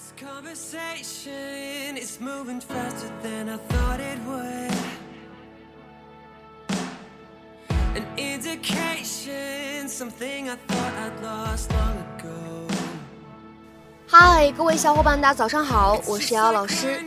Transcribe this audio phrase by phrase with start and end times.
[0.00, 4.72] This conversation is moving faster than I thought it would.
[7.94, 12.66] An indication, something I thought I'd lost long ago.
[14.06, 17.04] 嗨，各位小伙伴，大家早上好，我是瑶瑶老师，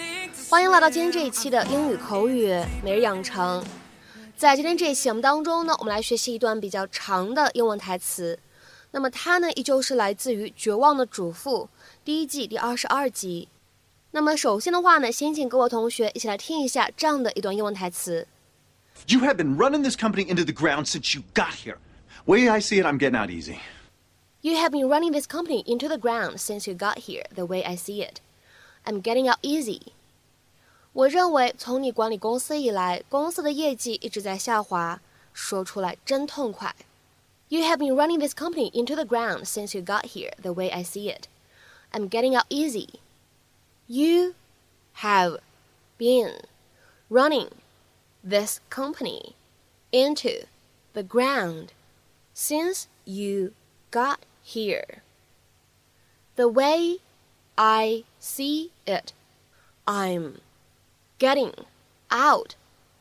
[0.48, 2.54] 欢迎来到今天这一期的英语口语
[2.84, 3.64] 每日养成。
[4.38, 8.38] 在今天这一期节目当中呢，我们来学习一段比较长的英文台词。
[8.96, 11.66] 那么它呢，依旧是来自于《绝望的主妇》
[12.06, 13.50] 第一季第二十二集。
[14.12, 18.28] 那么首先的话呢，先请各位同学一起来听一下这样的一段英文台词。
[19.08, 21.78] You have been running this company into the ground since you got here.
[22.26, 23.58] Way I see it, I'm getting out easy.
[24.42, 27.26] You have been running this company into the ground since you got here.
[27.34, 28.18] The way I see it,
[28.86, 29.82] I'm getting out easy.
[30.92, 35.02] 我认为从你管理公司以来，公司的业绩一直在下滑，
[35.34, 36.76] 说出来真痛快。
[37.50, 40.32] You have been running this company into the ground since you got here.
[40.42, 41.28] The way I see it,
[41.94, 43.00] I'm getting out easy.
[43.88, 44.36] You
[44.94, 45.38] have
[45.98, 46.34] been
[47.10, 47.50] running
[48.24, 49.36] this company
[49.92, 50.46] into
[50.94, 51.74] the ground
[52.34, 53.54] since you
[53.92, 55.04] got here.
[56.36, 56.98] The way
[57.58, 59.14] I see it,
[59.86, 60.40] I'm
[61.20, 61.54] getting
[62.10, 62.56] out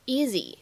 [0.06, 0.58] easy.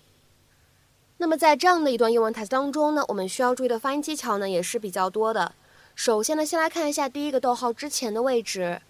[1.20, 5.52] 那么在这样的一段英文台词当中呢，我们需要注意的发音技巧呢也是比较多的。
[5.94, 8.80] 首先呢，先来看一下第一个逗号之前的位置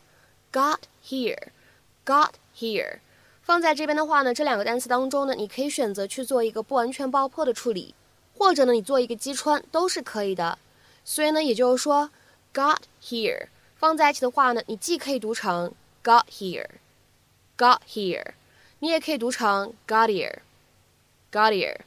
[0.52, 2.98] ，got here，got here，
[3.42, 7.96] 放在这边的话呢，这两个单词当中呢，你可以选择去做一个不完全爆破的处理，
[8.38, 10.56] 或者呢，你做一个击穿都是可以的。
[11.04, 12.12] 所以呢，也就是说
[12.54, 15.72] ，got here 放在一起的话呢，你既可以读成
[16.04, 18.34] got here，got here，
[18.78, 21.80] 你也可以读成 got here，got here。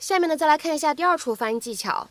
[0.00, 2.08] 下面呢，再来看一下第二处发音技巧。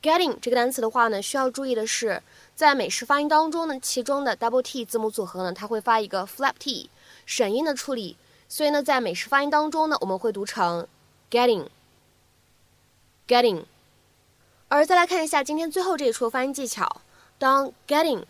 [0.00, 2.22] getting 这个单词的话呢，需要注意的是，
[2.54, 6.88] 在美式发音当中呢，其中的 double t 字母组合呢，它会发一个 flap t
[7.26, 8.16] 省音的处理，
[8.48, 10.86] 所以呢，在美式发音当中呢，我们会读成
[11.28, 13.64] getting，getting。
[14.68, 17.00] 而再来看一下今天最后这一处发音技巧，
[17.36, 18.22] 当 getting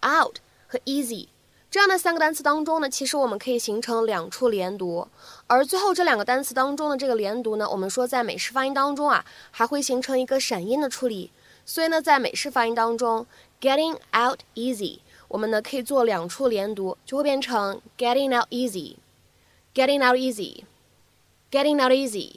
[0.00, 1.28] out 和 easy
[1.68, 5.06] 这样的三个单词当中呢，其实我们可以形成两处连读，
[5.46, 11.30] 而最后这两个单词当中的这个连读呢，我们说在美式发音当中啊，还会形成一个闪音的处理，
[11.66, 13.26] 所以呢，在美式发音当中
[13.60, 22.36] ，getting out easy，我们呢可以做两处连读，就会变成 getting out easy，getting out easy，getting out easy。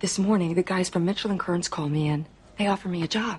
[0.00, 2.24] This morning, the guys from Mitchell and Kearns called me in.
[2.56, 3.38] They offered me a job.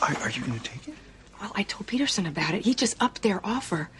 [0.00, 0.94] Are, are you going to take it?
[1.38, 2.64] Well, I told Peterson about it.
[2.64, 3.90] He just upped their offer.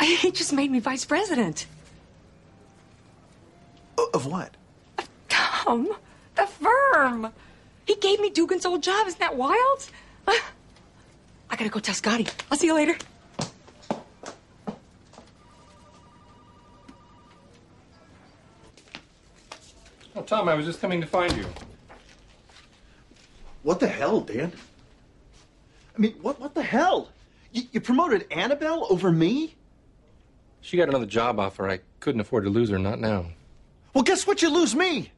[0.00, 1.66] He just made me vice president.
[4.14, 4.50] Of what?
[4.98, 5.92] Of Tom,
[6.34, 7.32] the firm.
[7.84, 9.06] He gave me Dugan's old job.
[9.06, 9.90] Isn't that wild?
[10.26, 12.26] I gotta go tell Scotty.
[12.50, 12.96] I'll see you later.
[20.22, 21.44] Oh, Tom, I was just coming to find you.
[23.64, 24.52] What the hell, Dan?
[25.96, 27.10] I mean, what, what the hell?
[27.50, 29.56] You, you promoted Annabelle over me?
[30.60, 31.68] She got another job offer.
[31.68, 33.26] I couldn't afford to lose her, not now.
[33.94, 34.42] Well, guess what?
[34.42, 35.10] You lose me.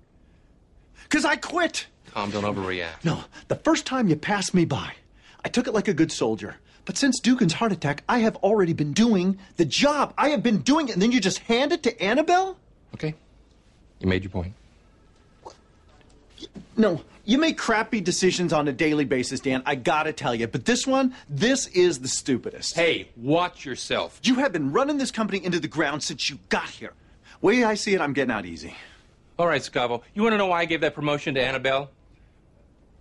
[1.03, 1.86] Because I quit.
[2.10, 3.04] Tom, don't overreact.
[3.04, 4.94] No, the first time you passed me by,
[5.44, 6.56] I took it like a good soldier.
[6.86, 10.15] But since Dugan's heart attack, I have already been doing the job.
[10.16, 12.56] I have been doing it, and then you just hand it to Annabelle?
[12.94, 13.15] Okay?
[14.00, 14.54] You made your point.
[16.77, 19.62] No, you make crappy decisions on a daily basis, Dan.
[19.65, 20.47] I gotta tell you.
[20.47, 22.75] But this one, this is the stupidest.
[22.75, 24.21] Hey, watch yourself.
[24.22, 26.93] You have been running this company into the ground since you got here.
[27.41, 28.75] Way I see it, I'm getting out easy.
[29.38, 30.03] All right, Scavo.
[30.15, 31.91] You want to know why I gave that promotion to Annabelle?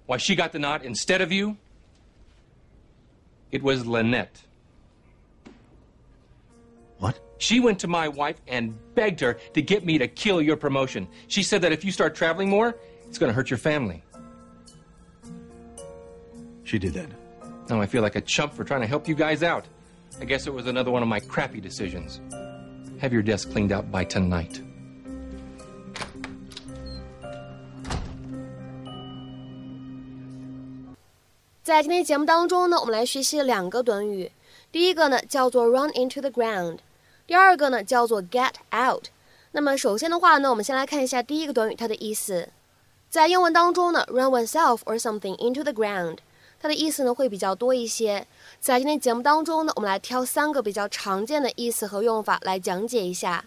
[0.06, 1.58] Why she got the nod instead of you?
[3.52, 4.42] It was Lynette.
[6.98, 7.20] What?
[7.38, 11.08] She went to my wife and begged her to get me to kill your promotion.
[11.28, 12.76] She said that if you start traveling more,
[13.13, 14.03] it's going to hurt your family.
[16.65, 17.09] She did that.
[17.69, 19.65] Now I feel like a chump for trying to help you guys out.
[20.21, 22.21] I guess it was another one of my crappy decisions.
[23.01, 24.63] Have your desk cleaned out by tonight.
[31.63, 34.33] 在今天节目当中呢，我们来学习两个短语，
[34.73, 36.79] 第一个呢叫做 run into the ground，
[37.27, 39.09] 第二个呢叫做 get out。
[39.53, 42.49] 那么首先的话呢，我们先来看一下第一个短语它的意思。
[43.13, 46.19] 在英文当中呢，run oneself or something into the ground，
[46.61, 48.27] 它的意思呢会比较多一些。
[48.61, 53.45] 在今天节目当中呢，我们来挑三个比较常见的意思和用法来讲解一下。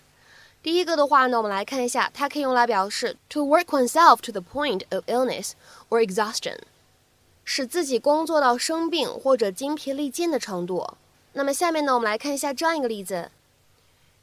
[0.64, 5.52] 第一个的话呢，我们来看一下，它可以用来表示 to work oneself to the point of illness
[5.90, 6.58] or exhaustion，
[7.44, 10.96] 使自己工作到生病或者精疲力尽的程度。
[11.34, 13.32] 那么下面呢，我们来看一下这样一个例子：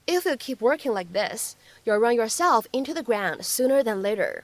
[0.06, 1.54] If you keep working like this,
[1.84, 4.42] you'll run yourself into the ground sooner than later.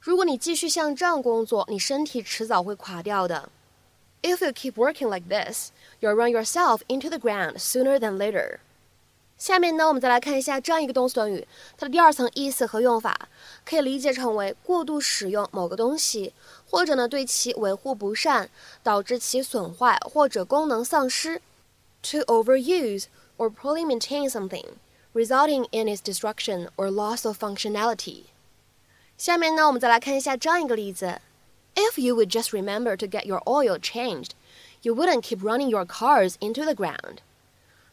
[0.00, 3.48] 如果你继续像这样工作，你身体迟早会垮掉的。
[4.22, 8.58] If you keep working like this, you'll run yourself into the ground sooner than later.
[9.38, 11.46] 下面呢，我们再来看一下这样一个动词短语，
[11.76, 13.28] 它的第二层意思和用法，
[13.66, 16.32] 可以理解成为过度使用某个东西，
[16.70, 18.48] 或者呢对其维护不善，
[18.82, 21.42] 导致其损坏或者功能丧失。
[22.10, 23.06] To overuse
[23.36, 24.64] or poorly maintain something,
[25.12, 28.26] resulting in its destruction or loss of functionality.
[29.20, 31.20] 下面呢，我们再来看一下这样一个例子：
[31.74, 34.30] If you would just remember to get your oil changed,
[34.82, 37.18] you wouldn't keep running your cars into the ground.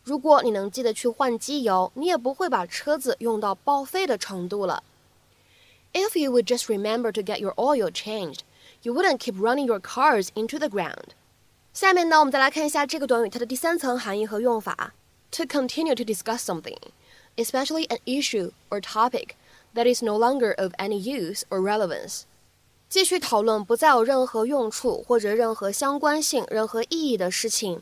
[0.04, 4.84] 如果你能记得去换机油，你也不会把车子用到报废的程度了。
[5.94, 8.40] If you would just remember to get your oil changed,
[8.82, 11.12] you wouldn't keep running your cars into the ground.
[11.74, 14.94] 下面呢，我们再来看一下这个短语它的第三层含义和用法：
[15.32, 16.78] to continue to discuss something,
[17.38, 19.30] especially an issue or topic
[19.76, 22.24] that is no longer of any use or relevance，
[22.90, 27.82] 继续讨论不再有任何用处或者任何相关性、任何意义的事情。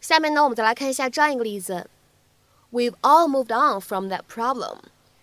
[0.00, 1.88] 下面呢，我们再来看一下这样一个例子：
[2.72, 4.78] We've all moved on from that problem,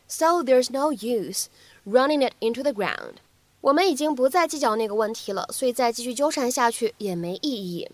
[0.08, 1.48] so there's no use
[1.86, 3.16] running it into the ground。
[3.62, 7.90] 我们已经不再计较那个问题了，所以再继续纠缠下去也没意义。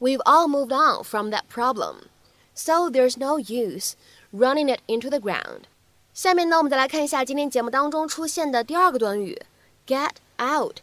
[0.00, 2.08] We've all moved on from that problem,
[2.54, 3.92] so there's no use
[4.32, 5.62] running it into the ground。
[6.21, 9.41] 下面呢，我们再来看一下今天节目当中出现的第二个短语
[9.87, 10.79] ，get out。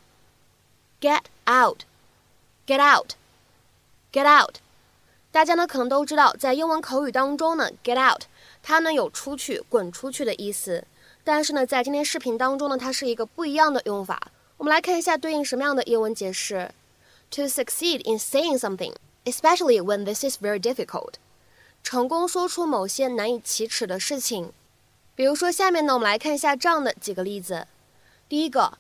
[0.99, 4.55] get out，get out，get out。
[5.31, 8.23] 大家呢可能都知道，在英文口语当中呢，get out
[8.63, 10.87] 它呢有出去、滚出去的意思。
[11.23, 14.29] 但是呢，在今天视频当中呢，它是一个不一样的用法。
[14.57, 16.71] 我们来看一下对应什么样的英文解释
[17.33, 18.95] ：To succeed in saying something,
[19.27, 21.17] especially when this is very difficult。
[21.83, 24.55] 成功说出某些难以启齿的事情。
[25.16, 27.68] 比如说，下面呢，我们来看一下这样的几个例子。
[28.28, 28.78] 第一个，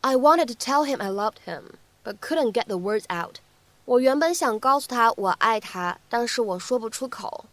[0.00, 3.36] I wanted to tell him I loved him, but couldn't get the words out。
[3.84, 7.44] 我原本想告诉他我爱他，但是我说不出口。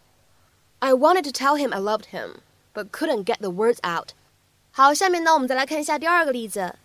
[0.80, 2.38] I wanted to tell him I loved him,
[2.74, 4.10] but couldn't get the words out。
[4.72, 6.76] 好，下面呢，我们再来看一下第二个例子。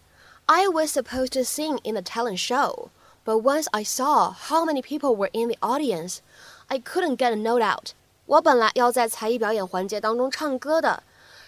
[0.46, 2.88] I was supposed to sing in the talent show,
[3.25, 6.19] but once I saw how many people were in the audience,
[6.66, 7.90] I couldn't get a note out。
[8.26, 11.02] 我本来要在才艺表演环节当中唱歌的。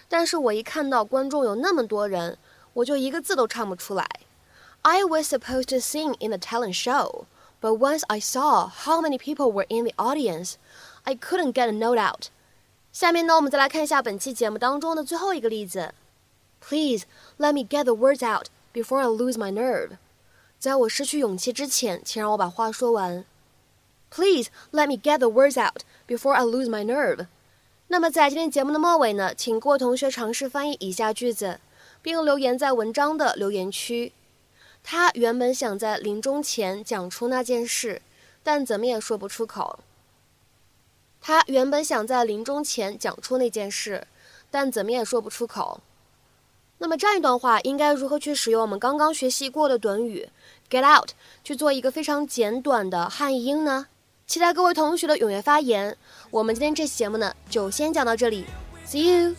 [0.09, 2.37] 但是我一看到观众有那么多人，
[2.73, 4.07] 我就一个字都唱不出来。
[4.81, 7.25] I was supposed to sing in the talent show,
[7.59, 10.53] but once I saw how many people were in the audience,
[11.03, 12.27] I couldn't get a note out.
[12.91, 15.93] 下面呢，我们再来看一下本期节目当中的最后一个例子。
[16.61, 17.05] Please
[17.37, 19.97] let me get the words out before I lose my nerve.
[20.59, 23.25] 在我失去勇气之前，请让我把话说完。
[24.09, 27.27] Please let me get the words out before I lose my nerve.
[27.92, 31.58] 那么在今天节目的末尾呢，请各位同学尝试翻译以下句子，
[32.00, 34.12] 并留言在文章的留言区。
[34.84, 38.00] 他原本想在临终前讲出那件事，
[38.44, 39.80] 但怎么也说不出口。
[41.20, 44.06] 他原本想在临终前讲出那件事，
[44.52, 45.80] 但怎么也说不出口。
[46.78, 50.28] 那么这样一段话应该如何去使用我们刚刚学习过的短语
[50.70, 51.10] get out
[51.42, 53.88] 去做一个非常简短的汉译英呢？
[54.30, 55.96] 期待各位同学的踊跃发言。
[56.30, 58.44] 我们今天这期节目呢，就先讲到这里
[58.86, 59.34] ，See you。